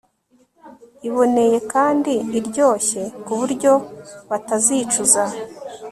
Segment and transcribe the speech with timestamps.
[1.07, 3.73] iboneye kandi iryoshye ku buryo
[4.29, 5.23] batazicuza